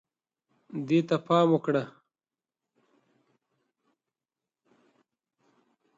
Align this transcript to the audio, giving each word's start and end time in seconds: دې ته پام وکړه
دې 0.87 0.99
ته 1.07 1.15
پام 1.25 1.47
وکړه 1.51 1.83